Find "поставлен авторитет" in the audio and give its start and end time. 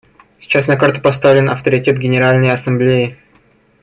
0.99-1.99